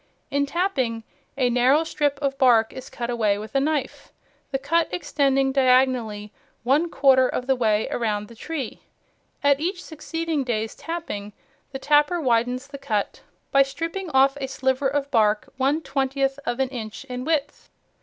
In 0.31 0.47
tapping, 0.47 1.03
a 1.37 1.51
narrow 1.51 1.83
strip 1.83 2.17
of 2.23 2.39
bark 2.39 2.73
is 2.73 2.89
cut 2.89 3.11
away 3.11 3.37
with 3.37 3.53
a 3.53 3.59
knife, 3.59 4.11
the 4.49 4.57
cut 4.57 4.87
extending 4.89 5.51
diagonally 5.51 6.33
one 6.63 6.89
quarter 6.89 7.27
of 7.29 7.45
the 7.45 7.55
way 7.55 7.87
around 7.91 8.27
the 8.27 8.33
tree. 8.33 8.81
At 9.43 9.59
each 9.59 9.83
succeeding 9.83 10.43
day's 10.43 10.73
tapping 10.73 11.33
the 11.71 11.77
tapper 11.77 12.19
widens 12.19 12.65
the 12.65 12.79
cut 12.79 13.21
by 13.51 13.61
stripping 13.61 14.09
off 14.09 14.35
a 14.41 14.47
sliver 14.47 14.87
of 14.87 15.11
bark 15.11 15.53
one 15.57 15.83
twentieth 15.83 16.39
of 16.47 16.59
an 16.59 16.69
inch 16.69 17.03
in 17.03 17.23
width. 17.23 17.69